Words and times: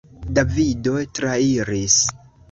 Davido 0.37 0.93
trairis. 1.19 1.99